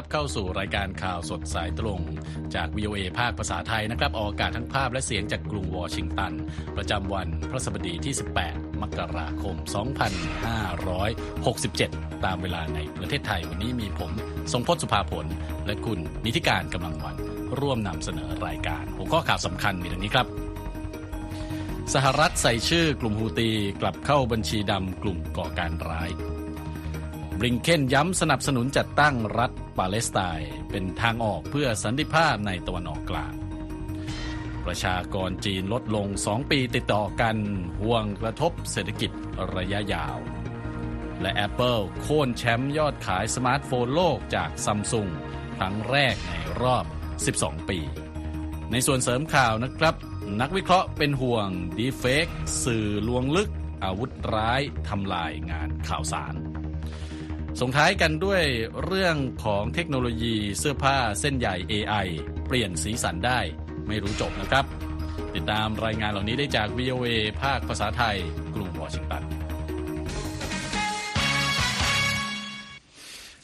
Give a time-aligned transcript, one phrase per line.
[0.00, 2.00] ฟังขอต้อนรับเข้าสู่รายการข่าวสดสายตรง
[2.54, 6.32] จาก VOA ภาคภาษาไทยนะครับออกอากาศทั้งภาพและเสียงจากกรุงวอชิงตัน
[6.76, 8.14] ประจำวันพระสบดีที่
[8.46, 9.56] 18 มกราคม
[11.30, 14.12] 2567 ตามเวลาในประเทศไทยวันนี้มีผม
[14.52, 15.26] ทรงพจน์สุภาผล
[15.66, 17.16] และคุณนิติการกำลังวัน
[17.60, 20.26] ร่วมนำเสนอรายการหัวข้อข่าวสำคัญมีดังนี้ครับ
[21.94, 26.10] สหรัฐใส่ชื่อกลุ่มฮูตีกลับเข้าบัญชีดำกลุ่มก่อการร้าย
[27.42, 33.34] บริงเคนย้ำสนับสนุนจัดตั้งรัฐปาเลสไตน์เป็นทางออกเพื่อสันติภาพในตะวันออกกลาง
[34.64, 37.36] ประชากรจีนลดลง 2 ปีติดต่อกัน
[37.80, 39.10] ห่วงกระทบเศรษฐกิจ
[39.54, 40.18] ระยะยาว
[41.20, 45.08] และ Apple โค่นแชมป์ยอดขายสมาร์ทโฟนโลกจากซัมซุง
[45.56, 46.84] ครั้งแรกในรอบ
[47.26, 47.78] 12 ปี
[48.70, 49.94] ในส่วนเสริมข่าวนะครับ
[50.40, 52.26] นักวิเคราะห์เป็นห่วงดีเฟก
[52.64, 53.50] สื่อลวงลึก
[53.84, 56.34] อาวุธร้ายทำลายงานข่าวสาร
[57.58, 58.42] ส่งท้ายกันด้วย
[58.84, 62.06] เรื่องของเทคโนโลยีเสื้อผ้าเส้นใหญ่ AI
[62.46, 63.40] เปลี่ยนสีสันได้
[63.88, 64.64] ไม่รู้จบนะครับ
[65.34, 67.08] ติดตามรายงานเหล่านี้ได้จาก VOA
[67.42, 68.16] ภาคภาษาไทย
[68.54, 69.22] กรุงวอชิงตัน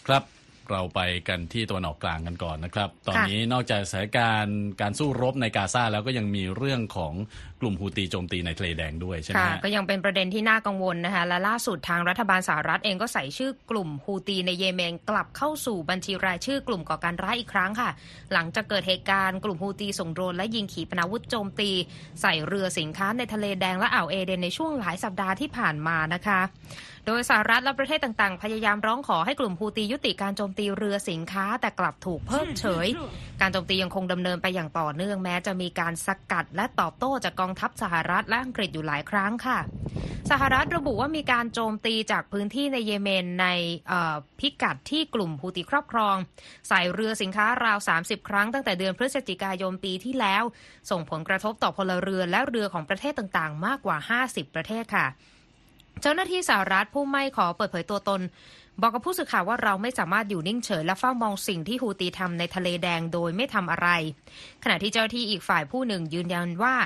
[0.07, 0.23] ครับ
[0.71, 7.13] เราไปกันที่ตะวันออกกลางกันก่อนนะครับ ตอนนี้นอกจากสถานการณ์การสู้รบในกาซาแล้วก็ยังมีเรื่องของ
[7.61, 17.91] กลุ่มฮูตีโจมตีในทะเลแดงด้วยใช่ไหมค่ะก็ยังเป็นประเด็นที่น่ากังวลนะคะและล่าสุดทางรัฐบาลสหรัฐเองก็ใส่ชื่อกลุ่มฮูตีในเยเมนกลับเข้าสู่บัญชีรายชื่อกลุ่มก่อการร้ายอีกครั้งค่ะ
[18.33, 21.71] หลังจากเกิดเหตุการณ์กลุ่มฮูตีส่งโดรนและยิงขีปนาวุธโจมตี
[22.23, 26.41] ใส่เรือสินค้าในทะเลแดงและอ่าวเอเดนในช่วงหลายสัปดาห์ที่ผ่านมานะคะ
[27.07, 32.87] โดยสหรัฐและประเทศต่างๆ พยายามร้องขอให้กลุ่มฮูตียุติการโจมตีเรือสินค้าแต่กลับถูกเพิกเฉย
[33.41, 39.59] การโจมตียังคงดำเนินไปอย่างต่อเนื่องแม้จะมีการสกัดและตอบโต้จากกององทัพสหรัฐและอังกฤษอยู่หลายครั้งค่ะ
[40.31, 43.47] สหรัฐระบุว่ามีการโจมตีจากพื้นที่ในเยเมนใน
[44.41, 46.17] พิกัดที่กลุ่มฮูตีครอบครอง
[46.69, 50.43] ใส่เรือสินค้าราว 30 ครั้งตั้งแต่เดือนพฤศจิกายนปีที่แล้ว
[50.91, 55.07] ส่งผลกระทบต่อพลเรือนและเรือของประเทศต่างๆ มากกว่า 50 ประเทศค่ะ
[56.03, 58.21] เจ้าหน้าที่สหรัฐผู้ไม่ขอเปิดเผยตัวตน
[58.81, 63.89] บอกกับผู้สื่อข่าวว่าเราไม่สามารถอยู่นิ่งเฉยและเฝ้ามองสิ่งที่ฮูตีทำในทะเลแดงโดยไม่ทำอะไร
[64.63, 66.77] ขณะที่เจ้าที่อีกฝ่ายผู้หนึ่งยืนยันว่า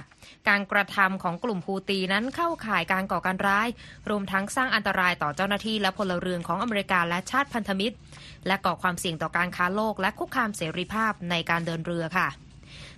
[0.48, 3.68] การกระทำของกลุ่มฮูตีนั้นเข้าข่ายการก่อการร้าย
[4.10, 7.96] รวมทั้งสร้างอันตรายต่อเจ้าหน้าที่และพลเรือนของอเมริกาและชาติพันธมิตร
[8.46, 12.28] และก่อความเสี่ยงต่อการค้าโลกและคุกคามเสรีภาพในการเดินเรือค่ะ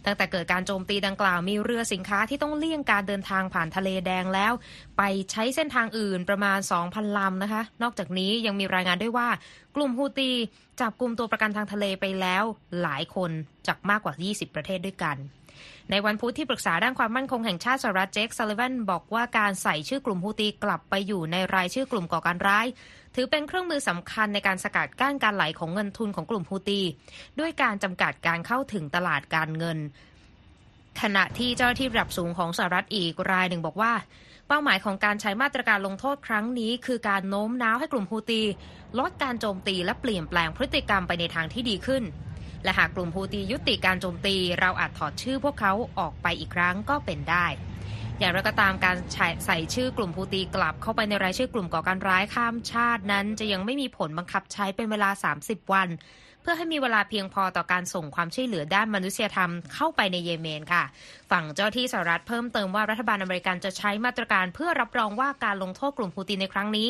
[0.04, 4.52] ตั้งแต่เกิดการโจมตีดังกล่าวมีเรือสินค้าที่ต้องเลี่ยงการเดินทางผ่านทะเลแดงแล้ว
[4.98, 6.58] ไปใช้เส้นทางอื่นประมาณ
[6.88, 9.28] 2,000 ลำนะคะ นอกจากนี้ยังมีรายงานด้วยว่า
[9.76, 10.30] กลุ่มฮูตี
[10.80, 12.44] จับกลุ่มตัวประกันทางทะเลไปแล้ว
[12.82, 13.30] หลายคน
[13.66, 15.16] จากมากกว่า 20 ประเทศด้วยกัน
[15.90, 22.66] ในวันพุธที่ปรึกษาด้านความมั่นคงแห่งชาติสหรัฐเจคซัลลิวันบอกว่าการใส่ชื่อกลุ่มฮูตีกลับไปอยู่ในรายชื่อกลุ่มก่อการร้าย
[23.14, 26.80] ถือเป็นเครื่องมือสำคัญในการสกัดกั้นการไหลของเงินทุนของกลุ่มฮูตี
[27.40, 29.78] ด้วยการจำกัดการเข้าถึงตลาดการเงิน
[31.00, 33.92] ขณะที่เจ้าหน้าที่ระดับสูงของสหรัฐอีกรายหนึ่งบอกว่า
[34.48, 38.42] เป้าหมายของการใช้มาตรการลงโทษครั้งนี้ คือการโน้มน้าวให้กลุ่มฮูตี
[38.98, 42.02] ลดการโจมตีและเปลี่ยนแปลงพฤติกรรมไปในทางที่ดีขึ้น
[42.64, 47.46] และหากกลุ่มฮูตียุติการโจมตี เราอาจถอดชื่อพวกเขาออกไปอีกครั้งก็เป็นได้
[48.18, 48.96] อย่างไรก็ตามการ
[49.46, 55.88] ใส่ชื่อกลุ่มฮูตีกลับเข้าไปในรายชื่อกลุ่มก่อการร้ายข้ามชาตินั้น จะยังไม่มีผลบังคับใช้เป็นเวลา 30 วัน
[56.42, 60.84] เพื่อให้มีเวลาเพียงพอต่อการส่งความช่วยเหลือด้านมนุษยธรรมเข้าไปในเยเมนค่ะ
[61.30, 66.88] ฝั่งเจ้าที่สหรัฐเพิ่มเติมว่ารัฐบาลอเมริกันจะใช้มาตรการเพื่อรับรองว่าการลงโทษกลุ่มฮูตีในครั้งนี้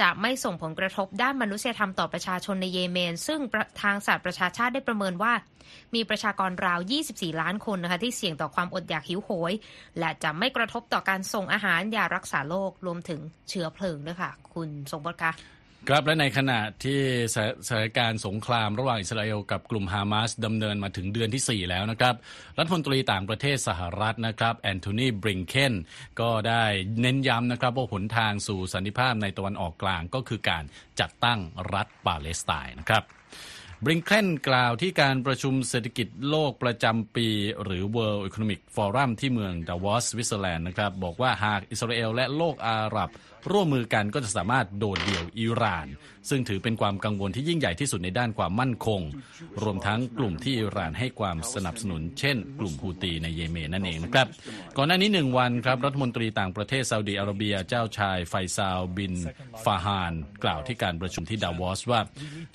[0.00, 3.40] จะไม่ส่งผลกระทบด้านมนุษยธรรมต่อประชาชนในเยเมน ซึ่ง
[3.82, 5.32] ทางสหประชาชาติได้ประเมินว่า
[5.94, 6.80] มีประชากรราว
[7.10, 9.52] 24 ล้านคนนะคะที่เสี่ยงต่อความอดอยากหิวโหย
[9.98, 15.32] และจะไม่กระทบต่อการส่งอาหารยารักษาโรครวมถึงเชื้อเพลิงด้วยค่ะ คุณสมบัติคะ
[15.88, 17.00] ครับและในขณะที่
[17.66, 22.14] สถานการณ์สงครามระหว่างอิสราเอลกับกลุ่มฮามาสดำเนินมาถึงเดือนที่ 4 แล้วนะครับ
[22.58, 25.74] รัฐมนตรีต่างประเทศสหรัฐนะครับแอนโทนีบลิงเคน
[26.20, 26.64] ก็ได้
[27.00, 30.64] เน้นย้ำนะครับว่าหนทางสู่สันติภาพในตะวันออกกลางก็คือการ
[31.00, 31.40] จัดตั้ง
[31.74, 33.02] รัฐปาเลสไตน์นะครับ
[33.84, 37.28] บลิงเคนกล่าวที่การประชุมเศรษฐกิจโลกประจำปี
[37.62, 43.10] หรือ World Economic Forum ที่เมืองดาวอสสวิตเซอร์แลนด์นะครับบอกว่าหากอิสราเอลและโลกอาหรับ
[43.50, 45.86] ร่วมมือกันก็จะสามารถโดดเดี่ยวอิหร่าน
[46.30, 49.00] ซึ่งถือเป็นความกังวลที่ยิ่งใหญ่ที่สุดในด้านความมั่นคง
[49.62, 54.26] รวมทั้งกลุ่มที่อิหร่านให้ความสนับสนุน เช่น กลุ่มฮูตีในเยเมนนั่นเองนะครับ
[54.76, 59.14] ก่อนหน้านี้หนึ่งวันครับรัฐมนตรีต่างประเทศซาอุดีอาระเบียเจ้าชายไฟซาลบิน
[59.64, 60.12] ฟาฮาน
[60.44, 62.00] กล่าวที่การประชุมที่ดาวอสว่า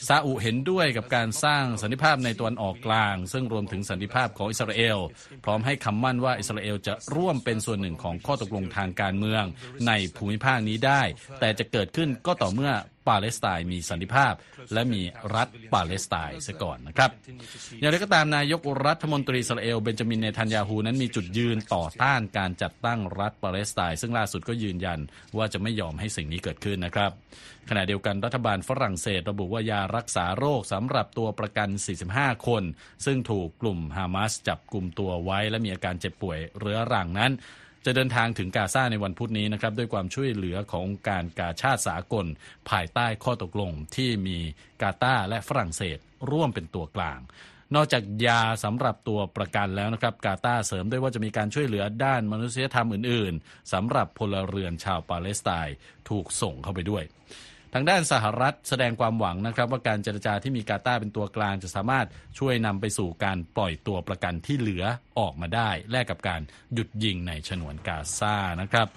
[0.07, 4.97] ซาอุเห็นด้วยกับการสร้างสันติภาพในตะวันออกกลาง ซึ่งรวมถึงสันติภาพของอิสราเอล
[5.43, 9.43] พร้อมให้คำมั่นว่าอิสราเอลจะร่วมเป็นส่วนหนึ่งของข้อตกลงทางการเมือง
[9.87, 11.01] ในภูมิภาคนี้นี้ได้
[11.39, 12.71] แต่จะเกิดขึ้นก็ต่อเมื่อ
[13.07, 14.33] ปาเลสไตน์มีสันติภาพ
[14.73, 15.01] และมี
[15.35, 17.11] รัฐปาเลสไตน์ซะก่อนนะครับ
[17.79, 24.99] อย่างไรก็ตามนายกรัฐมนตรีอิสราเอลเบนจามินเนทันยาฮูนั้นมีจุดยืนต่อต้านการจัดตั้งรัฐปาเลสไตน์ซึ่งล่าสุดก็ยืนยัน
[25.37, 27.11] ว่าจะไม่ยอมให้สิ่งนี้เกิดขึ้นนะครับ
[27.69, 31.69] ขณะเดียวกันรัฐบาลฝรั่งเศสระบุว่ายารักษาโรคสำหรับตัวประกัน
[32.07, 32.63] 45 คน
[33.05, 37.31] ซึ่งถูกกลุ่มฮามาสจับกลุ่มตัวไว้และมีอาการเจ็บป่วยเรื้อรังนั้น
[37.89, 42.25] จะเดินทางถึงกาซาในวันพุธนี้นะครับด้วยความช่วยเหลือขององค์การกาชาติสากล
[42.69, 44.37] ภายใต้ข้อตกลงที่มี
[44.81, 45.97] กาตาและฝรั่งเศส
[46.31, 47.19] ร่วมเป็นตัวกลาง
[47.75, 55.75] นอกจากยาสำหรับตัวประกันแล้วนะครับ กาตาเสริมด้วยว่าจะมีการช่วยเหลือด้านมนุษยธรรมอื่น ๆสำหรับพลเรือนชาวปาเลสไตน์
[56.09, 57.03] ถูกส่งเข้าไปด้วย
[57.73, 62.07] ทางด้านสหรัฐแสดงความหวังนะครับว่าการเจรจาที่มีกาตาร์เป็นตัวกลางจะสามารถ
[62.39, 64.83] ช่วยนำไปสู่การปล่อยตัวประกันที่เหลือ
[65.19, 66.41] ออกมาได้ แลกกับการ
[66.73, 68.87] หยุดยิงในฉนวนกาซานะครับ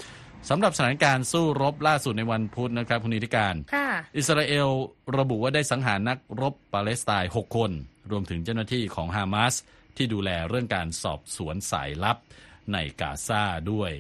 [0.48, 4.68] สำหรับสถานการณ์สู้รบล่าสุดในวันพุธนะครับคุณนิติการค่ะอิสราเอล
[5.18, 7.70] ระบุว่าได้สังหารนักรบปาเลสไตน์ 6 คน
[8.10, 9.54] รวมถึงเจ้าหน้าที่ของฮามาส
[9.96, 12.16] ที่ดูแลเรื่องการสอบสวนสายลับ
[12.72, 13.42] ในกาซา
[13.72, 13.90] ด้วย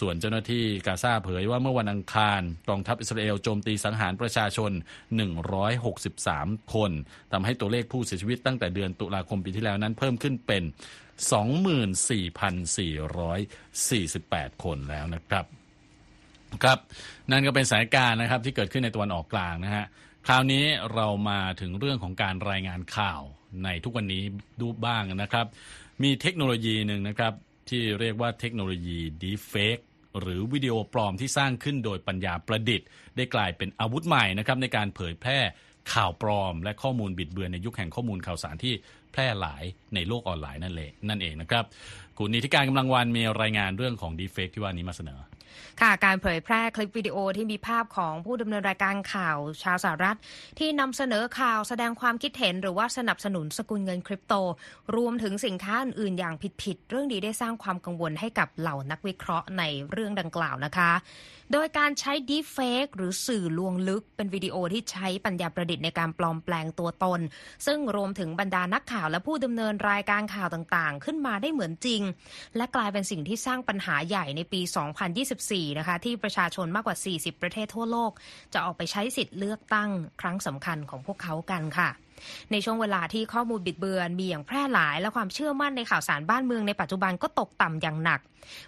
[0.00, 4.72] ส่วนเจ้าหน้าที่กาซาเผยว่าเมื่อวันอังคารกองทัพอิสราเอลโจมตีสังหารประชาชน
[5.52, 6.92] 163 คน
[7.32, 10.62] ทำให้ตัวเลขผู้เสียชีวิตตั้งแต่เดือนตุลาคมปีที่แล้วนั้นเพิ่มขึ้นเป็น
[13.02, 15.44] 24,448 คนแล้วนะครับ
[16.62, 16.78] ครับ
[17.30, 19.84] นั่นก็เป็นสถานการณ์นะครับที่เกิดขึ้นในตะวันออกกลางนะฮะ
[20.26, 20.64] คราวนี้
[20.94, 23.20] เรามาถึงเรื่องของการรายงานข่าว
[23.64, 24.22] ในทุกวันนี้
[24.60, 25.46] ดูบ้างนะครับ
[26.02, 27.32] มีเทคโนโลยีหนึ่งนะครับ
[27.68, 29.78] ที่เรียกว่าเทคโนโลยีดีเฟก
[30.20, 32.86] หรือวิดีโอปลอมที่สร้างขึ้นโดยปัญญาประดิษฐ์
[33.16, 35.38] ได้กลายเป็นอาวุธใหม่นะครับในการเผยแพร่
[35.94, 38.74] ข่าวปลอม และข้อมูลบิดเบือนในยุคแห่งข้อมูลข่าวสารที่
[39.12, 39.62] แพร่หลาย
[39.94, 41.64] ในโลกออนไลน์นั่นเองนั่นเองนะครับ
[42.18, 45.20] คุณนิติการกำลังวันมีรายงานเรื่องของดีเฟกที่ว่านี้มาเสนอ
[45.80, 50.18] ค่ะการเผยแพร่คลิปวิดีโอที่มีภาพของผู้ดำเนินรายการข่าวชาวสหรัฐ
[50.58, 54.34] ที่นำเสนอข่าวแสดงความคิดเห็น หรือว่าสนับสนุนสกุลเงินคริปโต
[54.96, 60.92] รวมถึงสินค้าอื่นๆ อย่างผิดๆเรื่องนี้ได้สร้างความกังวลให้กับเหล่านักวิเคราะห์ในเรื่องดังกล่าวนะคะ
[61.54, 67.20] โดยการใช้ Deepfake หรือสื่อลวงลึก เป็นวิดีโอที่ใช้ปัญญาประดิษฐ์ในการปลอมแปลงตัวตน
[67.66, 72.02] ซึ่งรวมถึงบรรดานักข่าวและผู้ดำเนินรายการข่าวต่างๆ ขึ้นมาได้เหมือนจริง
[72.56, 74.60] และกลายเป็นสิ่งที่สร้างปัญหาใหญ่ในปี
[75.40, 78.12] 2024 นะคะ ที่ประชาชนมากกว่า 40 ประเทศทั่วโลก
[78.52, 79.90] จะออกไปใช้สิทธิ์เลือกตั้ง
[80.20, 81.90] ครั้งสำคัญของพวกเขากันค่ะ
[82.52, 88.20] ในช่วงเวลาที่ข้อมูลบิดเบือนมีอย่างแพร่หลาย และความเชื่อมั่นในข่าวสารบ้านเมืองในปัจจุบันก็ตกต่ำอย่างหนัก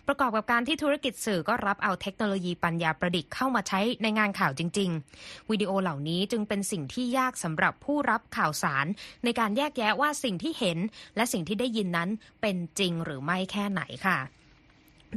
[0.06, 4.90] ประกอบกับการที่ธุรกิจสื่อก็รับเอาเทคโนโลยีปัญญาประดิษฐ์เข้ามาใช้ในงานข่าวจริง
[5.20, 8.86] ๆ วิดีโอเหล่านี้จึงเป็นสิ่งที่ยากสำหรับผู้รับข่าวสาร
[9.24, 10.78] ในการแยกแยะว่าสิ่งที่เห็น
[11.16, 12.08] และสิ่งที่ได้ยินนั้น
[12.40, 14.18] เป็นจริงหรือไม่แค่ไหนค่ะ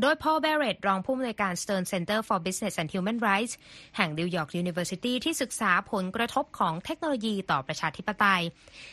[0.01, 3.53] โดย Paul Barrett รองผู้อำนวยการ Stern Center for Business and Human Rights
[3.97, 8.41] แห่ง New York University ที่ศึกษาผลกระทบของเทคโนโลยีต่อประชาธิปไตย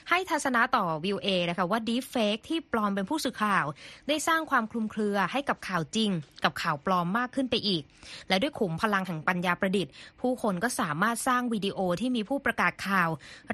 [0.08, 3.64] ให้ทัศนะต่อ VOA นะคะว่า Deepfake ที่ปลอมเป็นผู้สื่อข่าว
[4.08, 6.10] ได้สร้างความคลุมเครือให้กับข่าวจริง
[6.44, 7.82] กับข่าวปลอมมากขึ้นไปอีก
[8.28, 13.08] และด้วยขุมพลังแห่งปัญญาประดิษฐ์ ผู้คนก็สามารถสร้างวิดีโอที่มีผู้ประกาศข่าว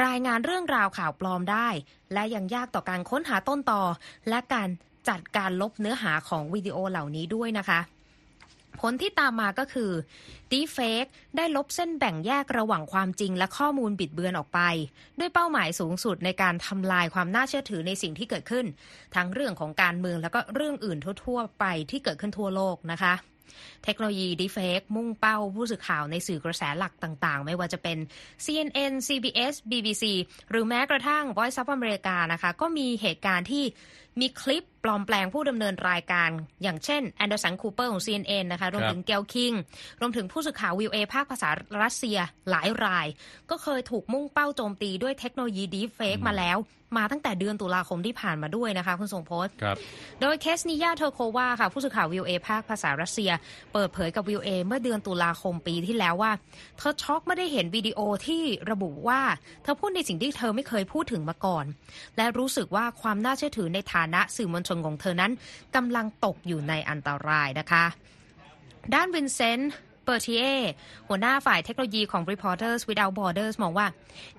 [0.04, 1.68] รายงานเรื่องราวข่าวปลอมได้
[2.12, 3.82] และยังยากต่อการค้นหาต้นต่อ
[4.28, 4.68] และการ
[5.08, 7.80] จัดการลบเนื้อหาของวิดีโอเหล่านี้ด้วยนะคะ
[8.80, 9.90] ผลที่ตามมาก็คือ
[10.50, 14.60] Deepfake ได้ลบเส้นแบ่งแยกระหว่างความจริงและข้อมูลบิดเบือนออกไป
[15.18, 18.66] ด้วยเป้าหมายสูงสุดในการทำลายความน่าเชื่อถือในสิ่งที่เกิดขึ้น
[19.14, 23.14] ทั้งเรื่องของการเมืองแล้วก็เรื่องอื่นทั่ว ๆ ไปที่เกิดขึ้นทั่วโลกนะคะ
[23.84, 27.98] เทคโนโลยี Deepfake มุ่งเป้าผู้สื่อข่าวในสื่อกระแสหลักต่างๆ ไม่ว่าจะเป็น
[28.44, 30.04] CNN CBS BBC
[30.50, 33.64] หรือแม้กระทั่ง Voice of America นะคะก็มีเหตุการณ์ที่
[34.20, 36.30] มีคลิปปลอมแปลงผู้ดำเนินรายการ
[36.62, 39.52] อย่างเช่นแอนเดอร์สันคูเปอร์ของ CNN นะคะรวมถึงเกลคิง
[40.00, 41.48] รวมถึงผู้สื่อข่าววีโอเอภาคภาษา
[41.82, 42.18] รัสเซีย
[42.50, 43.06] หลายราย
[43.50, 46.58] ก็เคยถูกมุ่งเป้าโจมตีด้วยเทคโนโลยี Deepfake มาแล้ว
[46.96, 49.76] มาตั้งแต่เดือนตุลาคมที่ผ่านมาด้วยนะคะ คุณทรงพจน์ครับ
[50.20, 53.30] โดยเคสนิยาเทอร์โควาค่ะ ผู้สื่อข่าววีโอเอภาคภาษารัสเซีย
[53.72, 56.32] เปิดเผยกับวีโอเอเมื่อเดือนตุลาคมปีที่แล้วว่า
[56.78, 59.20] เธอช็อกเมื่อได้เห็นวิดีโอที่ระบุว่า
[59.62, 61.64] เธอพูดในสิ่งที่เธอไม่เคยพูดถึงมาก่อน
[62.16, 65.32] และรู้สึกว่าความน่าเชื่อถือในฐานะสื่อมวลชนของเธอนั้น
[65.76, 67.84] กำลังตกอยู่ในอันตรายนะคะ
[68.94, 69.72] ด้านวินเซนต์
[70.08, 70.44] เปอร์ทีเอ
[71.08, 73.86] หัวหน้าฝ่ายเทคโนโลยีของ Reporters Without Borders มองว่า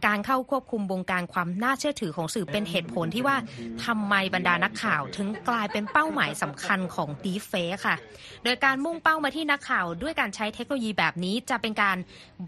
[0.06, 3.38] การเข้าควบคุมวงการความน่าเชื่อถือของสื่อเป็นเหตุผลที่ว่า
[3.86, 7.96] ทำไมบรรดานักข่าวถึงกลายเป็นเป้าหมายสำคัญของ Deepfake ค่ะ
[8.44, 11.98] โดยการมุ่งเป้ามาที่นักข่าว ด้วยการใช้เทคโนโลยีแบบนี้จะเป็นการ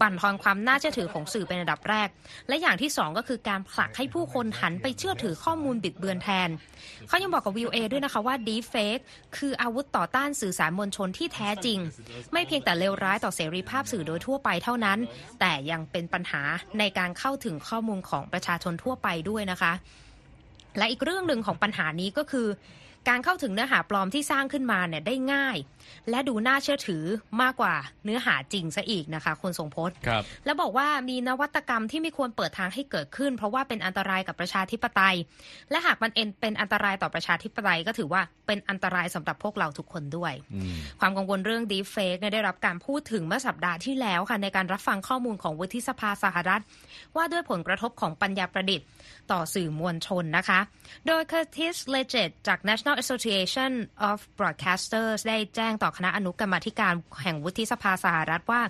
[0.00, 2.08] บั่นทอนความน่าเชื่อถือของสื่อเป็นอันดับแรก
[2.48, 6.48] และอย่างที่สองก็คือการผลักให้ผู้คนหันไปเชื่อถือข้อมูลบิดเบือนแทน
[7.08, 9.02] เขายังบอกกับวิวเอด้วยนะคะว่า Deepfake
[9.36, 11.78] คืออาวุธต่อต้านสื่อสารมวลชนที่แท้จริง
[12.32, 14.98] ไม่เพียงแต่เลวร้ายายต่อเสรีภาพสื่อโดยทั่วไปเท่านั้น
[15.40, 16.42] แต่ยังเป็นปัญหา
[16.78, 19.72] ในการเข้าถึงข้อมูลของประชาชนทั่วไปด้วยนะคะ
[20.78, 22.46] และอีกเรื่องหนึ่งของปัญหานี้ก็คือ
[23.08, 25.56] การเข้าถึงเนื้อหาปลอมที่สร้างขึ้นมาเนี่ยได้ง่าย
[26.10, 27.04] และดูน่าเชื่อถือ
[27.42, 35.16] มากกว่าเนื้อหาจริงซะอีกนะคะคุณทรงพจน์ครับแล้วบอกว่ามีนวัตกรรมที่ไม่ควรเปิดทางให้เกิดขึ้น เพราะว่าเป็นอันตรายกับประชาธิปไตย
[35.70, 46.62] และหากมันเอ็นเป็นอันตรายต่อประชาธิปไตยก็ถือว่าเป็นอันตรายสำหรับพวกเราทุกคนด้วยอืมความกังวลเรื่อง deepfake เนี่ยได้รับการพูดถึงเมื่อสัปดาห์ที่แล้วค่ะในการรับฟังข้อมูลของวุฒิสภาสหรัฐ
[47.16, 48.86] ว่าด้วยผลกระทบของปัญญาประดิษฐ์
[49.32, 50.60] ต่อสื่อมวลชนนะคะ
[51.06, 53.72] โดย Curtis Leggett จาก National Association
[54.10, 58.62] of Broadcasters ได้แจ้งต่อคณะอนุกรรมธิการแห่งวุฒิสภาสหรัฐว่า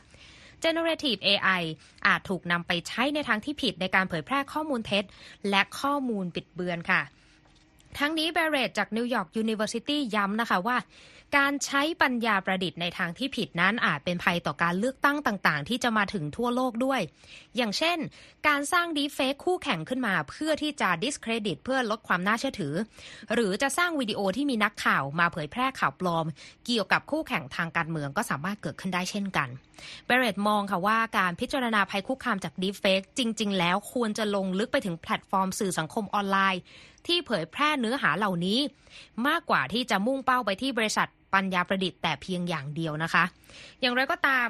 [0.64, 1.62] Generative AI
[2.07, 5.05] อาจถูกนำไปใช้ในทางที่ผิดในการเผยแพร่ข้อมูลเท็จ
[5.50, 7.02] และข้อมูลบิดเบือนค่ะ
[7.99, 10.76] ทั้งนี้เบเรตจาก New York University ย้ำนะคะว่า
[11.39, 17.01] การใช้ปัญญาประดิษฐ์ในทางที่ผิดนั้นอาจเป็นภัยต่อการเลือกตั้งต่าง ๆ ที่จะมาถึงทั่วโลกด้วย
[17.57, 17.99] อย่างเช่น
[18.49, 22.75] การสร้าง Deepfake คู่แข่งขึ้นมา เพื่อที่จะ discredit เพื่อลดความน่าเชื่อถือ
[23.35, 26.27] หรือจะสร้างวิดีโอที่มีนักข่าวมาเผยแพร่ข่าวปลอม
[26.67, 29.49] เกี่ยวกับคู่แข่งทางการเมืองก็สามารถเกิดขึ้นได้เช่นกัน
[30.07, 36.61] เบเรตมองค่ะว่าการพิจารณาภัยคุกคามจาก Deepfake จริง ๆ แล้วควรจะลงลึกไปถึงแพลตฟอร์มสื่อสังคมออนไลน์
[37.07, 38.59] ที่เผยแพร่เนื้อหาเหล่านี้
[39.27, 43.25] มากกว่าที่จะมุ่งเป้าไปที่บริษัท ปัญญาประดิษฐ์แต่เพียงอย่างเดียวนะคะ
[43.81, 44.49] อย่างไรก็ตาม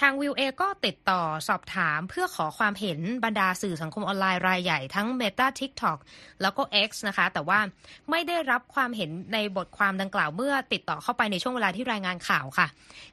[0.00, 5.98] ทางวิวเอก็ติดต่อสอบถามเพื่อขอความเห็นบรรดาสื่อสังคมออนไลน์รายใหญ่ทั้ง Meta TikTok
[6.42, 7.58] แล้วก็ X นะคะ แต่ว่า
[8.10, 12.66] ไม่ได้รับความเห็นในบทความดังกล่าวเมื่อติดต่อเข้าไปในช่วงเวลาที่รายงานข่าวค่ะ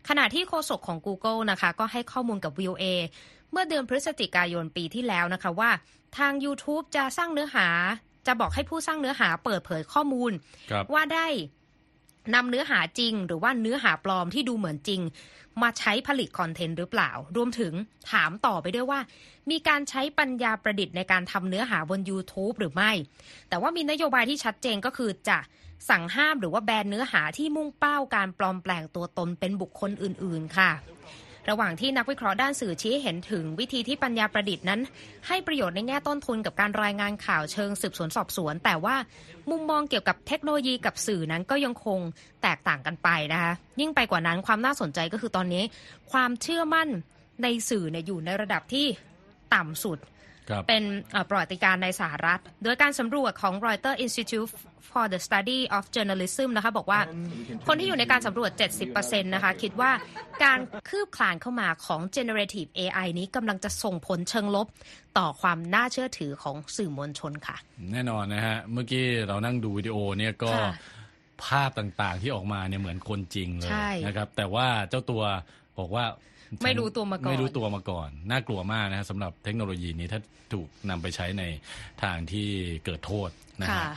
[0.10, 2.84] ขณะที่โฆษกของ Google นะคะ ก็ให้ข้อมูลกับ VOA
[3.52, 5.70] เมื่อเดือนพฤศจิกายนปีที่แล้วนะคะว่า
[6.18, 7.68] ทาง YouTube จะสร้างเนื้อหา
[8.28, 10.32] จะบอกให้ผู้สร้างเนื้อหาเปิดเผยข้อมูล
[10.72, 11.28] ครับว่าได้
[12.34, 15.02] นำเนื้อหาจริง หรือว่าเนื้อหาปลอมที่ดูเหมือนจริง
[15.62, 17.74] มาใช้ผลิตคอนเทนต์หรือเปล่า รวมถึง
[18.12, 19.00] ถามต่อไปด้วยว่า
[19.52, 22.92] มีการใช้ปัญญาประดิษฐ์ในการทำเนื้อหาบน YouTube หรือไม่
[23.50, 25.38] แต่ว่ามีนโยบายที่ชัดเจนก็คือจะ
[25.90, 30.72] สั่งห้ามหรือว่าแบนเนื้อหาที่มุ่งเป้าการปลอมแปลงตัวตนเป็นบุคคลอื่น ๆ ค่ะ
[31.50, 34.82] ระหว่างที่นักวิเคราะห์ด้านสื่อชี้เห็นถึงวิธีที่ปัญญาประดิษฐ์นั้น
[35.28, 38.96] ให้ประโยชน์ในแง่ต้นทุนกับการรายงานข่าวเชิงสืบสวนสอบสวน แต่ว่า
[39.50, 42.00] มุมมองเกี่ยวกับเทคโนโลยีกับสื่อนั้นก็ยังคง
[42.44, 45.64] แตกต่างกันไปนะคะยิ่งไปกว่านั้นความน่าสนใจก็คือตอนนี้
[46.12, 46.90] ความเชื่อมั่น
[47.44, 48.86] ในสื่อเนี่ยอยู่ในระดับที่
[49.56, 49.98] ต่ำสุด
[50.68, 54.50] เป็นเอ่อประวัติการณ์ในสหรัฐ โดยการสำรวจของ Reuters Institute
[54.92, 57.00] for the Study of Journalism นะคะบอกว่า
[57.68, 58.52] คนที่อยู่ในการสำรวจ
[58.88, 59.92] 70%นะคะคิดว่า
[60.44, 64.68] การคืบคลานเข้ามาของ generative AI นี้กำลังจะส่งผลเชิงลบ
[65.18, 67.58] ต่อความน่าเชื่อถือของสื่อมวลชนค่ะ
[67.92, 70.72] แน่นอนนะฮะ เมื่อกี้เรานั่งดูวิดีโอเนี่ยก็ค่ะ
[71.46, 75.24] ภาพต่างๆที่ออกมาเนี่ยเหมือนคนจริงเลยใช่นะครับแต่ว่าเจ้าตัว
[75.82, 76.06] บอกว่า
[76.64, 80.20] ไม่รู้ตัวมาก่อนไม่รู้ตัวมาก่อน น่ากลัวมากนะฮะสำหรับเทคโนโลยีนี้ถ้า
[80.54, 81.44] ถูกนำไปใช้ใน
[82.04, 82.50] ทางที่
[82.86, 83.30] เกิดโทษ
[83.62, 83.96] นะค่ะฮะ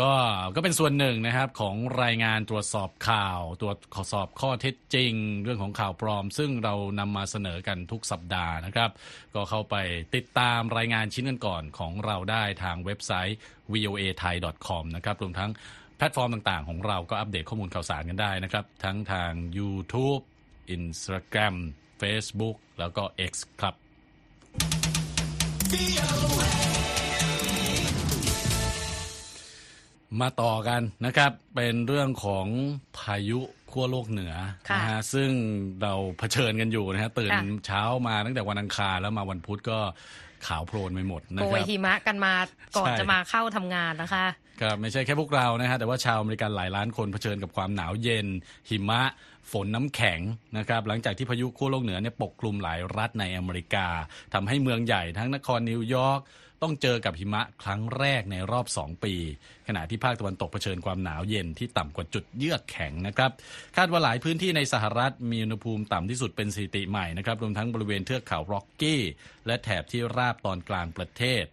[0.00, 0.12] ก็
[0.54, 3.76] ก็เป็นส่วนหนึ่งนะครับของรายงานตรวจสอบข่าว ตรวจ
[4.12, 5.12] สอบข้อเท็จจริง
[5.44, 8.90] เรื่องของข่าวปลอม ซึ่งเรานำมาเสนอกันทุกสัปดาห์นะครับ
[9.34, 9.76] ก็เข้าไป
[10.14, 13.38] ติดตามรายงานชิ้นกันก่อนของเราได้ทางเว็บไซต์
[13.72, 14.34] voa thai
[14.66, 15.50] com นะครับรวมทั้ง
[15.96, 20.22] แพลตฟอร์มต่างๆ ของเราก็อัปเดตข้อมูลข่าวสารกันได้นะครับ ทั้งทาง YouTube
[20.76, 21.54] Instagram
[22.00, 23.74] Facebook แล้วก็ X ครับ
[30.20, 32.46] มาต่อกันนะครับ เป็นเรื่องของ
[32.98, 34.34] พายุขั้วโลกเหนือ
[34.68, 35.30] ค่ะนะฮะซึ่ง
[35.82, 39.78] เราเผชิญกันอยู่นะฮะตื่นค่ะเช้ามาตั้งแต่วันอังคารแล้วมาวันพุธก็
[40.46, 42.32] ขาวโพลนไปหมดนะโปรคยรับหิมะกันมา
[42.76, 44.26] ก่อนใช่จะมาเข้าทำงานนะคะ
[44.60, 48.26] ครับไม่ใช่แค่พวกเรานะฮะแต่ว่าชาวอเมริกันหลายล้านคนเผชิญกับความหนาวเย็น
[48.68, 49.02] หิมะ
[49.52, 50.20] ฝนน้ำแข็ง
[50.56, 53.86] นะครับหลังจากที่พายุขั้วโลกเหนือเนี่ยปกคลุมหลายรัฐในอเมริกา
[54.34, 56.20] ทำให้เมืองใหญ่ทั้งนครนิวยอร์ก
[56.62, 59.14] ต้องเจอกับหิมะครั้งแรกในรอบ 2 ปี
[59.68, 63.30] ขณะที่ภาคตะวันตกเผชิญความหนาวเย็นที่ต่ำกว่าจุดเยือกแข็งนะครับ
[63.76, 69.02] คาดว่าหลายพื้นที่ในสหรัฐมีอุณหภูมิต่ำที่สุดเป็นสถิติใหม่นะครับรวมทั้งบริเวณเทือกเขาร็อกกี้
[69.46, 71.44] และแถบที่ราบตอนกลางประเทศ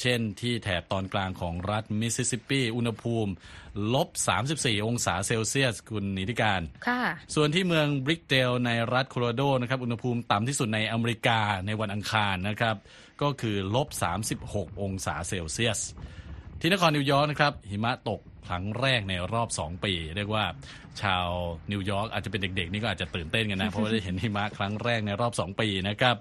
[0.00, 3.32] เช่นที่แถบตอนกลางของรัฐมิสซิสซิปปี อุณหภูมิ
[3.94, 4.08] ลบ
[4.48, 7.02] 34 องศาเซลเซียสคุณนิติการ ค่ะ
[7.34, 12.76] ส่วนที่เมืองบริกเดลในรัฐโคโลราโดนะครับ อุณหภูมิต่ำที่สุดในอเมริกาในวันอังคารนะครับ
[13.22, 13.88] ก็คือลบ
[14.34, 15.80] 36 องศาเซลเซียส
[16.60, 20.44] ที่นครนิวยอร์กนะครับ หิมะตกครั้งแรกในรอบ 2 ปี เรียกว่า
[21.02, 21.26] ชาว
[21.72, 26.16] นิวยอร์กอาจจะเป็นเด็กๆ นี่ก็อาจจะตื่นเต้นกันนะ เพราะว่าได้เห็นหิมะครั้งแรกในรอบ 2 ปีนะครับ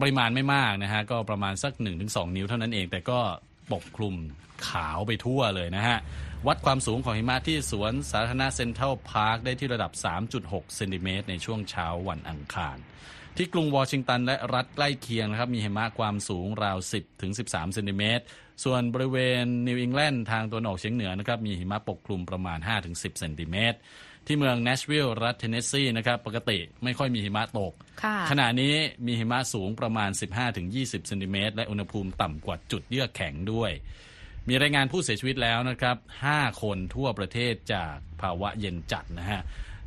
[0.00, 1.72] ปริมาณไม่มากนะฮะก็ประมาณสัก
[2.04, 3.18] 1-2 นิ้วเท่านั้นเอง แต่ก็
[3.72, 4.14] ปกคลุม
[4.68, 5.98] ขาวไปทั่วเลยนะฮะ
[6.46, 9.92] วัดความสูงของหิมะที่สวนสาธารณะเซ็นทรัลพาร์คได้ที่ระดับ
[10.34, 12.76] 3.6 เซนติเมตรในช่วงเช้าวันอังคาร
[13.36, 18.24] ที่กรุงวอชิงตันและรัฐใกล้เคียงนะครับ มีหิมะความสูงราว 10 ถึง 13 เซนติเมตร
[18.64, 23.78] ส่วนบริเวณนิวอิงแลนด์ทางตะวันออกเฉียงเหนือนะครับ มีหิมะปกคลุมประมาณ 5 ถึง 10 เซนติเมตร
[24.26, 28.74] ที่เมืองเนชวิลล์รัฐเทนเนสซีนะครับปกติไม่ค่อยมีหิมะตกค่ะขณะนี้
[29.06, 30.10] มีหิมะสูงประมาณ
[30.58, 33.70] 15-20 เซนติเมตรและอุณหภูมิต่ำกว่าจุดเยือกแข็งด้วย
[34.48, 35.96] มีรายงานผู้เสียชีวิตแล้วนะครับ
[36.30, 39.42] 5 คนทั่วประเทศจากภาวะเย็นจัดนะฮะ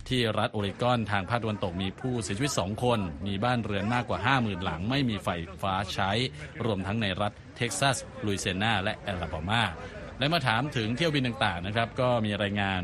[0.08, 5.30] ที่รัฐโอเรกอนทางภาคตะวันตกมีผู้เสียชีวิต 2 คน มีบ้านเรือนมากกว่า 50,000 หลัง ไม่มีไฟ
[5.62, 6.12] ฟ้าใช้
[6.66, 9.64] รวมทั้งในรัฐเท็กซัส ลุยเซียนา และแอลาบามา
[10.20, 12.82] และมาถามถึงเที่ยวบินต่างๆนะครับ ก็มีรายงาน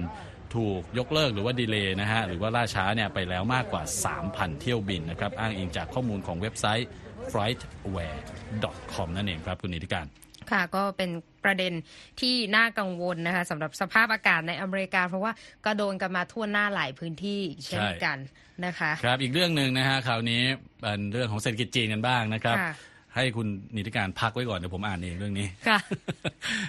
[0.56, 3.84] ถูกยกเลิกหรือว่าดีเลย์นะฮะหรือว่าล่าช้าเนี่ยไปแล้วมากกว่า
[4.22, 6.90] 3,000 เที่ยวบินนะครับอ้างอิงจากข้อมูลของเว็บไซต์
[7.32, 10.06] flightaware.com นั่นเองครับคุณนิติการ
[10.52, 11.10] ค่ะก็เป็น
[11.44, 11.74] ประเด็น
[12.22, 15.32] ที่น่ากังวลนะคะสำหรับสภาพอากาศในอเมริกา เพราะว่า
[15.66, 18.18] ก็โดนกันมาทั่วหน้าหลายพื้นที่เช่นกัน
[18.66, 20.42] นะคะ ครับอีกเรื่องหนึ่งนะฮะคราวนี้
[20.82, 22.74] เป็นเรื่องของเศรษฐกิจจีนกันบ้างนะครับค่ะ
[23.16, 25.80] ให้คุณนิติการพักไว้ก่อนเดี๋ยวผมอ่านเองเรื่องนี้ค่ะ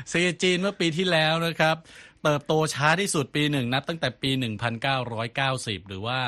[0.08, 1.76] เศรษฐกิจจีนเมื่อปีที่แล้วนะครับ
[2.24, 4.30] เติบโตช้าที่สุดปีหนึ่งนับตั้งแต่ปี
[5.04, 6.20] 1990 หรือว่า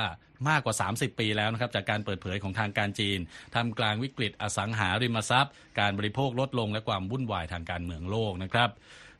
[0.49, 3.18] มากกว่า 30 ปีแล้วนะครับ จากการเปิดเผยของทางการจีน
[3.54, 8.70] ทำกลางวิกฤตอสังหาริมทรัพย์ การบริโภคลดลงและความวุ่นวายทางการเมืองโลกนะครับ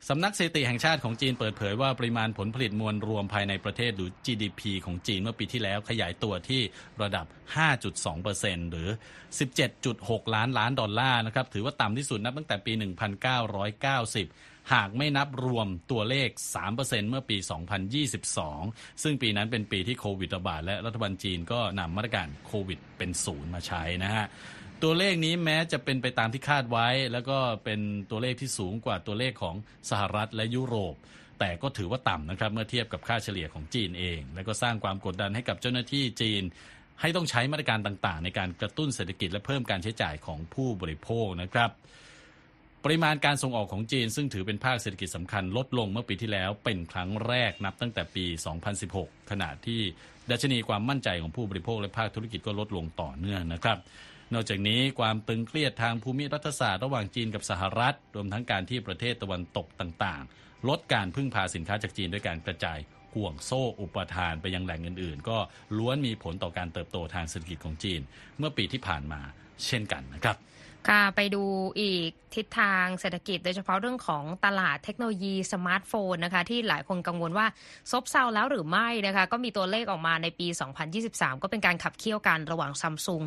[0.09, 6.61] สำนักสถิติแห่งชาติของจีนเปิดเผยว่าปริมาณผลผลิตมวลรวมภายในประเทศหรือ GDP ของจีนเมื่อปีที่แล้วขยายตัวที่
[7.01, 7.25] ระดับ
[7.99, 8.89] 5.2%หรือ
[9.61, 16.29] 17.6 ล้านล้านดอลลาร์นะครับถือว่าต่ำที่สุดนับตั้งแต่ปี 1990หากไม่นับรวมตัวเลข
[16.69, 17.37] 3%เมื่อปี
[18.19, 24.25] 2022 ซึ่งปีนั้นเป็นปีที่โควิดระบาดและรัฐบาลจีนก็นำมาตรการโควิดเป็นศูนย์มาใช้นะฮะ
[24.83, 27.79] ตัวเลขนี้แม้จะเป็นไปตามที่คาดไว้ แล้วก็เป็น
[28.09, 29.55] ตัวเลขที่สูงกว่าตัวเลขของ
[29.89, 30.95] สหรัฐและยุโรป
[31.39, 36.43] แต่ก็ถือว่าต่ำนะครับเมื่อเทียบกับค่าเฉลี่ยของจีนเอง และก็สร้างความกดดันให้กับเจ้าหน้าที่จีน
[37.01, 41.69] ให้ต้องใช้มาตรการต่างๆ ในการกระตุ้นเศรษฐกิจและเพิ่มการใช้จ่ายของผู้บริโภคนะครับ
[42.83, 48.25] ปริมาณการส่งออกของจีน ซึ่งถือเป็นภาคเศรษฐกิจสำคัญลดลงเมื่อปีที่แล้วเป็นครั้งแรกนับตั้งแต่ปี
[48.77, 49.81] 2016 ขณะที่
[50.31, 53.77] ดัชนีความมั่นใจของผู้บริโภคและภาคธุรกิจก็ลดลงต่อเนื่องนะครับ
[54.33, 62.79] นอกจากนี้ความตึงเครียดทางภูมิรัฐศาสตร์ระหว่างจีนกับสหรัฐ รวมทั้งการที่ประเทศตะวันตกต่างๆ ลดการพึ่งพาสินค้าจากจีนด้วยการกระจาย
[63.13, 65.37] ห่วงโซ่อุปทานไปยังแหล่งอื่นๆ ก็
[65.77, 68.01] ล้วนมีผลต่อการเติบโตทางเศรษฐกิจของจีน
[68.37, 69.21] เมื่อปีที่ผ่านมา
[69.65, 70.35] เช่นกันนะครับ
[70.87, 71.43] ค่ะไปดู
[71.79, 77.47] อีกทิศทางเศรษฐกิจโดยเฉพาะเรื่องของตลาดเทคโนโลยีสมาร์ทโฟนนะคะที่หลายคนกังวลว่า
[77.91, 80.47] ซบเซาแล้วหรือไม่นะคะก็มีตัวเลขออกมาในปี
[80.95, 83.23] 2023 ก็เป็นการขับเคี่ยวกันระหว่างซัมซุง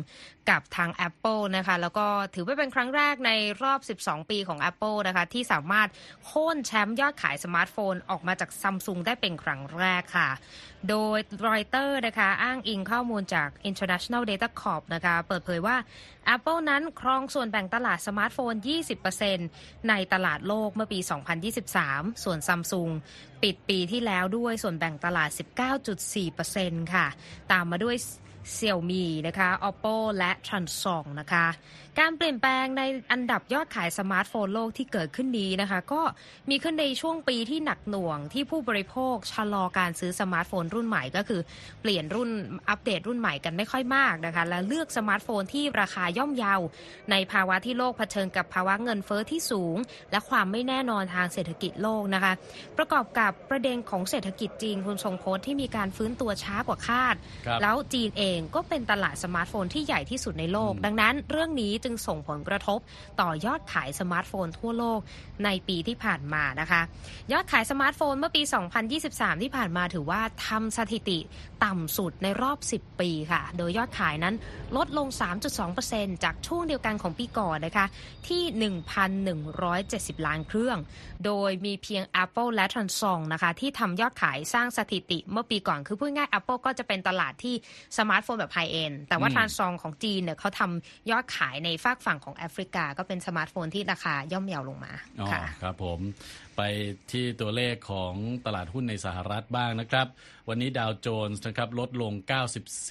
[0.49, 3.31] กับทาง Apple นะคะแล้วก็ถือว่าเป็นครั้งแรกใน
[3.63, 5.89] รอบ 12 ปีของ Apple นะคะที่สามารถ
[6.25, 10.29] โค่นแชมป์ยอดขายสมาร์ทโฟนออกมาจากซัมซุงได้เป็นครั้งแรกค่ะ
[10.89, 15.77] โดยรอยเตอร์นะคะอ้างอิงข้อมูลจาก International Data Corp นะคะเปิดเผยว่า
[16.35, 18.53] Apple นั้นครองส่วนแบ่งตลาดสมาร์ทโฟน
[19.41, 20.99] 20%ในตลาดโลกเมื่อปี
[21.61, 22.89] 2023 ส่วนซัมซุง
[23.43, 25.29] ปิดปีที่แล้วด้วยส่วนแบ่งตลาด
[26.11, 27.07] 19.4%ค่ะ
[27.51, 27.95] ตามมาด้วย
[28.53, 31.45] Xiaomi นะคะ Oppo และ Transsion นะคะ
[31.99, 36.01] การเปลี่ยนแปลงในอันดับยอดขายสมาร์ทโฟนโลกที่เกิดขึ้นนี้นะคะ ก็
[36.49, 41.41] มีขึ้นในช่วงปีที่หนักหน่วงที่ผู้บริโภคชะลอการซื้อสมาร์ทโฟนรุ่นใหม่ก็คือ
[41.81, 42.29] เปลี่ยนรุ่น
[42.69, 46.55] อัปเดตรุ่นใหม่กันไม่ค่อยมากนะคะ และเลือกสมาร์ทโฟนที่ราคาย่อมเยา
[47.11, 49.75] ในภาวะที่โลกเผชิญกับภาวะเงินเฟ้อที่สูง
[50.11, 52.33] และความไม่แน่นอนทางเศรษฐกิจโลกนะคะ
[52.77, 57.15] ประกอบกับประเด็นของเศรษฐกิจจีนคุณทรงพจน์ที่มีการฟื้นตัวช้ากว่าคาด
[57.47, 62.79] ครับแล้วจีนเองก็เป็นตลาดสมาร์ทโฟนที่ใหญ่ที่สุดในโลกอืมดังนั้นเรื่องนี้จึงส่งผลกระทบ
[63.21, 64.99] ต่อยอดขายสมาร์ทโฟนทั่วโลก
[65.45, 66.81] ในปีที่ผ่านมานะคะ
[67.33, 68.41] ยอดขายสมาร์ทโฟนเมื่อปี
[68.91, 71.19] 2023 ที่ผ่านมาถือว่าทำสถิติ
[71.65, 74.35] ต่ำสุดในรอบ 10 ปีค่ะ โดยยอดขายนั้น
[74.77, 75.07] ลดลง
[75.65, 77.85] 3.2%จากช่วงเดียวกันของปีก่อนนะคะ
[78.27, 78.43] ที่
[79.55, 80.77] 1,170 ล้านเครื่อง
[81.25, 87.55] โดยมีเพียง Apple และ Transsion นะคะ ที่ทำยอดขายสร้างสถิติเมื่อปีก่อน คือพูดง่ายๆ Apple ก็จะเป็นตลาดที่
[87.97, 95.99] สมาร์ทโฟนแบบ high-end แต่ว่าอืม Transsion ของจีนเนี่ยเขาทำยอดขายในฝากฝั่งของแอฟริกา ก็เป็นสมาร์ทโฟนที่ราคาย่อมเยาลงมาอ๋อค่ะครับผม
[96.57, 96.61] ไป
[97.11, 98.13] ที่ตัวเลขของ
[98.45, 100.07] ตลาดหุ้นในสหรัฐบ้างนะครับ
[100.49, 102.13] วันนี้ดาวโจนส์นะครับลดลง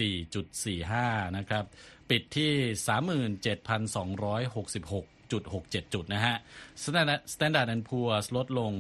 [0.09, 1.65] 94.45 นะครับ
[2.11, 2.53] ปิดที่
[3.53, 6.37] 37,266.67 จุดนะฮะ
[6.85, 8.73] Standard Standard and Poor's ลดลง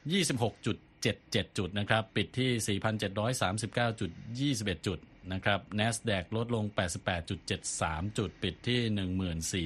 [0.00, 4.98] 26.77 จุดนะครับ ปิดที่ 4,739.21 จุด
[5.32, 6.64] นะครับ NASDAQ ลดลง
[7.40, 8.80] 88.73 จุดปิดที่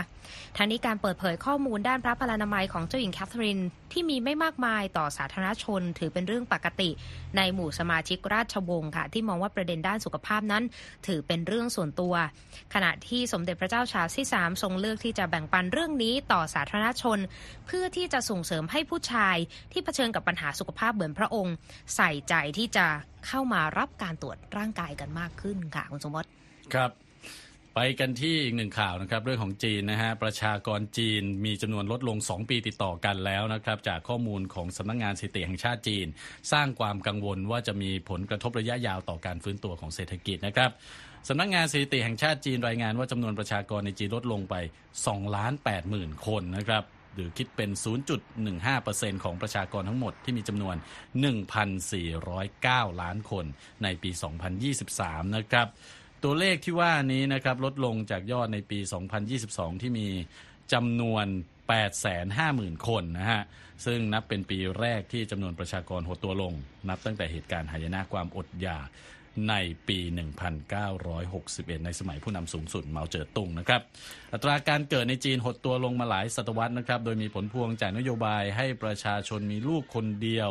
[0.58, 3.60] ทั้งนี้การเปิดเผยข้อมูลด้านพระพลานามัยของเจ้าหญิงแคทเธอรีน
[3.92, 6.90] ที่มีไม่มากมายต่อสาธารณชน ถือเป็นเรื่องปกติ
[7.38, 10.64] ในหมู่สมาชิกราชวงศ์ค่ะ ที่มองว่าประเด็นด้านสุขภาพนั้น
[11.08, 12.14] ถือเป็นเรื่องส่วนตัว
[12.74, 17.20] ขณะที่สมเด็จพระเจ้าชาร์ลส์ที่ 3 ทรงเลือกที่จะแบ่งปันเรื่องนี้ต่อสาธารณชน
[17.66, 19.38] เพื่อที่จะส่งเสริมให้ผู้ชาย
[19.72, 21.56] ที่เผชิญกับปัญหาสุขภาพเหมือนพระองค์
[21.96, 22.86] ใส่ใจที่จะ
[23.28, 26.30] เข้ามารับการตรวจร่างกายกันมากขึ้นค่ะคุณสมบัติ
[26.74, 26.92] ครับ
[27.82, 36.08] ไปกันที่อีกหนึ่งข่าวนะครับเรื่องของจีนนะฮะประชากรจีนมีจำนวนลดลง 2 ปีติดต่อกันแล้วนะครับจากข้อมูลของสำนักงงานสถิติแห่งชาติจีน
[36.52, 40.72] สร้างความกังวลว่าจะมีผลกระทบระยะยาวต่อการฟื้นตัวของเศรษฐกิจนะครับ
[41.28, 44.56] สำนักงงานสถิติแห่งชาติจีนรายงานว่าจำนวนประชากรในจีนลดลงไป
[44.96, 46.84] 2ล้าน8หมื่นคนนะครับ
[47.16, 47.70] หรือคิดเป็น
[48.48, 50.76] 0.15%ของประชากรทั้งหมดที่มีจำนวน
[51.90, 53.46] 1,409 ล้านคน
[53.84, 54.12] ในปี
[54.74, 55.68] 2023 นะครับ
[56.24, 58.80] ตัวเลขที่ว่านี้นะครับลดลงจากยอดในปี
[59.30, 60.08] 2022 ที่มี
[60.74, 61.26] จำนวน
[62.08, 63.42] 850,000 คนนะฮะ
[63.86, 66.54] ซึ่งนับเป็นปีแรกที่จำนวนประชากรหดตัวลง
[66.90, 68.88] นับตั้งแต่เหตุการณ์หายนะความอดอยาก
[69.50, 69.56] ใน
[69.88, 73.82] ปี 1961 ในสมัยผู้นำสูงสุดเหมาเจ๋อตุงนะครับ
[74.34, 80.50] อัตราการเกิดในจีนหดตัวลงมาหลายศตวรรษนะครับ โดยมีผลพวงจากนโยบายให้ประชาชนมีลูกคนเดียว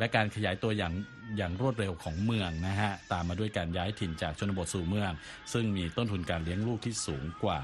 [0.00, 0.94] และการขยายตัวอย่าง
[1.36, 5.10] อย่างรวดเร็วของเมืองนะฮะตามมาด้วยการย้ายถิ่นจากชนบทสู่เมือง
[5.52, 7.60] ซึ่งมีต้นทุนการเลี้ยงลูกที่สูงกว่า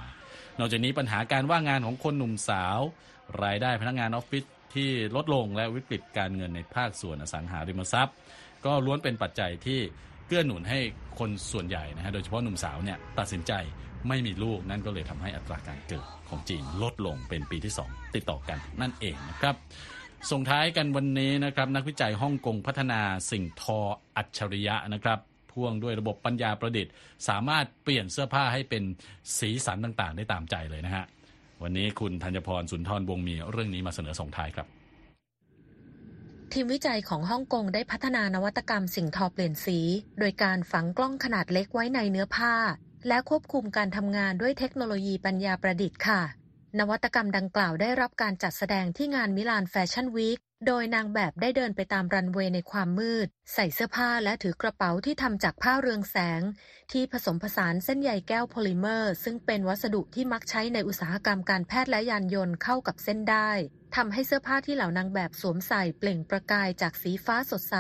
[0.59, 2.79] นอกจากนี้ปัญหาการว่างงานของคนหนุ่มสาว
[3.45, 4.45] รายได้พนักงานออฟฟิศ
[4.75, 8.17] ที่ลดลงและวิกฤตการเงินในภาคส่วนอสังหาริมทรัพย์
[8.65, 9.81] ก็ล้วนเป็นปัจจัยที่
[10.27, 10.81] เกื้อหนุนให้
[11.19, 13.53] คนส่วนใหญ่นะฮะโดยเฉพาะหนุ่มสาวเนี่ยตัดสินใจ
[14.09, 19.55] ไม่มีลูกนั่นก็เลยทำให้อัตราการเกิดของจีนลดลงเป็นปีที่ 2 ติดต่อกันนั่นเองนะครับ
[20.31, 23.01] ส่งท้ายกันวันนี้นะครับนักวิจัยฮ่องกงพัฒนา
[23.31, 23.79] สิ่งทอ
[24.17, 25.19] อัจฉริยะนะครับ
[25.53, 26.93] พ่วงด้วยระบบปัญญาประดิษฐ์
[27.29, 28.83] สามารถเปลี่ยนเสื้อผ้าให้เป็น
[29.39, 31.05] สีสันต่างๆ ได้ตามใจเลยนะฮะ
[31.63, 34.67] วันนี้คุณธัญพรสุนทรวงมีเรื่องนี้มาเสนอส่งท้ายครับ
[36.53, 39.79] ทีมวิจัยของฮ่องกงได้พัฒนานวัตกรรมสิ่งทอเปลี่ยนสี
[40.19, 42.55] โดยการฝังกล้องขนาดเล็กไว้ในเนื้อผ้า
[43.09, 46.21] และควบคุมการทำงานด้วยเทคโนโลยีปัญญาประดิษฐ์ค่ะ
[46.79, 56.43] นวัตกรรมดังกล่าวได้รับการจัดแสดงที่งานมิลานแฟชั่นวีค โดยนางแบบได้เดินไปตามรันเวย์ในความมืด ใส่เสื้อผ้าและถือกระเป๋าที่ทำจากผ้าเรืองแสง
[56.93, 63.51] ที่ผสมผสานเส้นใยแก้วโพลิเมอร์ ซึ่งเป็นวัสดุที่มักใช้ในอุตสาหกรรมการแพทย์และยานยนต์เข้ากับเส้นด้าย
[63.97, 67.77] ทำให้เสื้อผ้าที่เหล่านางแบบสวมใส่เปล่งประกายจากสีฟ้าสดใส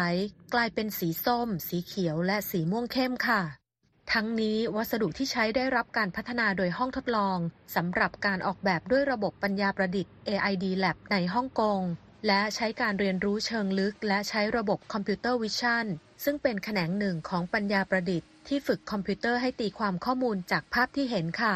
[0.54, 3.65] กลายเป็นสีส้ม สีเขียวและสีม่วงเข้มค่ะ
[4.12, 7.38] ทั้งนี้วัสดุที่ใช้ได้รับการพัฒนาโดยห้องทดลอง
[7.76, 11.80] สำหรับการออกแบบด้วยระบบปัญญาประดิษฐ์ AID Lab ในฮ่องกง
[12.26, 15.86] และใช้การเรียนรู้เชิงลึก และใช้ระบบ computer vision
[16.24, 21.54] ซึ่งเป็นแขนงหนึ่งของปัญญาประดิษฐ์ที่ฝึกคอมพิวเตอร์ให้ตีความข้อมูลจากภาพที่เห็นค่ะ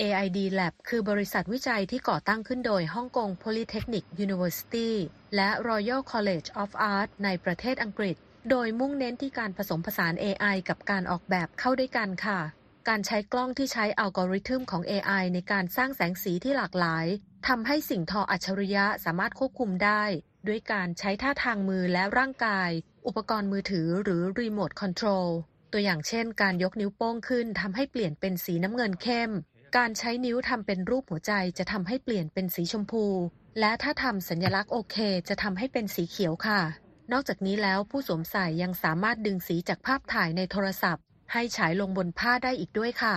[0.00, 4.90] AID Lab คือบริษัทวิจัยที่ก่อตั้งขึ้นโดยฮ่องกง Polytechnic University
[5.36, 8.16] และ Royal College of Art ในประเทศอังกฤษ
[8.50, 12.40] โดยมุ่งเน้นที่การผสมผสาน AI กับการออกแบบเข้าด้วยกันค่ะ
[12.88, 17.06] การใช้กล้องที่ใช้อัลกอริทึมของ AI ในการสร้างแสงสีที่หลากหลาย
[17.48, 20.02] ทำให้สิ่งทออัจฉริยะสามารถควบคุมได้
[20.48, 22.70] ด้วยการใช้ท่าทางมือและร่างกาย
[23.06, 25.28] อุปกรณ์มือถือหรือรีโมทคอนโทรล
[25.72, 29.30] ตัวอย่างเช่น การยกนิ้วโป้งขึ้นทำให้เปลี่ยนเป็นสีน้ำเงินเข้ม
[29.76, 33.04] การใช้นิ้วทำเป็นรูปหัวใจจะทำให้เปลี่ยนเป็นสีชมพู
[33.60, 34.96] และถ้าทำสัญลักษณ์โอเค
[35.28, 36.60] จะทำให้เป็นสีเขียวค่ะ
[37.12, 43.16] นอกจากนี้แล้วผู้สวมใส่ยังสามารถดึงสีจากภาพถ่ายในโทรศัพท์ ให้ฉายลงบนผ้าได้อีกด้วยค่ะ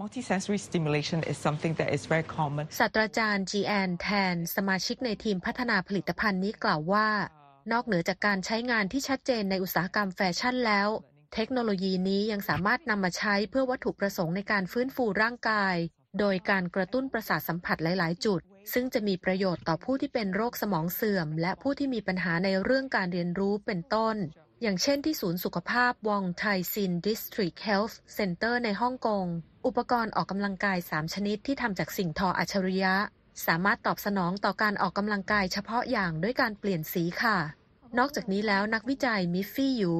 [0.00, 2.64] Multisensory stimulation is something that is very common.
[2.78, 7.08] ศาสตราจารย์ จีแอน แทน สมาชิกในทีมพัฒนาผลิตภัณฑ์นี้กล่าวว่า
[7.72, 10.88] นอกเหนือจากการใช้งานที่ชัดเจนในอุตสาหกรรมแฟชั่นแล้ว
[11.34, 15.76] เทคโนโลยีนี้ยังสามารถนำมาใช้เพื่อวัตถุประสงค์ในการฟื้นฟูร่างกาย
[16.18, 18.40] โดยการกระตุ้นประสาทสัมผัสหลาย ๆ จุด
[18.72, 24.16] ซึ่งจะมีประโยชน์ต่อผู้ที่เป็นโรคสมองเสื่อม และผู้ที่มีปัญหาในเรื่องการเรียนรู้เป็นต้น
[24.62, 29.26] อย่างเช่นที่ศูนย์สุขภาพ Wong Tai Sin District Health Centre ในฮ่องกง
[29.66, 32.94] อุปกรณ์ออกกำลังกาย 3 ชนิดที่ทำจากสิ่งทออัจฉริยะ
[33.46, 37.38] สามารถตอบสนองต่อการออกกำลังกายเฉพาะอย่างด้วยการเปลี่ยนสีค่ะ
[37.98, 39.92] นอกจากนี้แล้วนักวิจัยมิฟฟี่ยู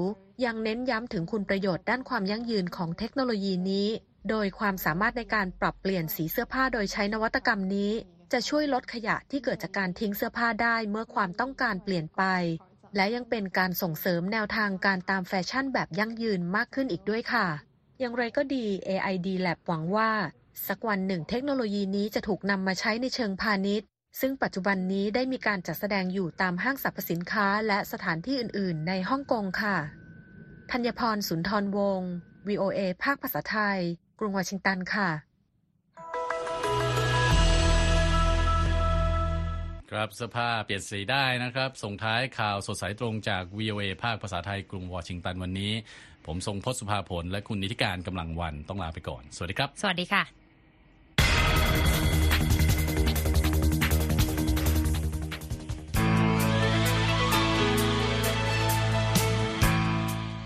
[0.44, 3.88] ยังเน้นย้ำถึงคุณประโยชน์ด้านความยั่งยืนของเทคโนโลยีนี้
[4.30, 7.92] โดยความสามารถในการปรับเปลี่ยนสีเสื้อผ้าโดยใช้นวัตกรรมนี้
[8.32, 12.22] จะช่วยลดขยะที่เกิดจากการทิ้งเสื้อผ้าได้เมื่อความต้องการเปลี่ยนไป
[12.96, 17.46] และยังเป็นการส่งเสริมแนวทางการตามแฟชั่นแบบยั่งยืนมากขึ้นอีกด้วยค่ะ
[18.00, 20.10] อย่างไรก็ดี AID Lab หวังว่า
[20.68, 23.86] สักวันหนึ่งเทคโนโลยีนี้จะถูกนำมาใช้ในเชิงพาณิชย์
[24.20, 29.76] ซึ่งปัจจุบันนี้ได้มีการจัดแสดงอยู่ตามห้างสรรพสินค้าและสถานที่อื่น ๆ ในฮ่องกงค่ะ
[30.70, 32.12] ธัญพรสุนทรวงศ์
[32.48, 33.80] VOA ภาคภาษาไทย
[34.22, 35.08] รุงวอชิงตันค่ะ
[39.90, 45.72] ครับเสื้อผ้าเปลี่ยนสีได้นะครับ ส่งท้ายข่าวสดสายตรงจาก VOA ภาคภาษาไทยกรุงวอชิงตันวันนี้
[46.26, 50.41] ผมทรงพศสุภาผลและคุณนิติการกำลังวันต้องลาไปก่อน สวัสดีครับ สวัสดีค่ะ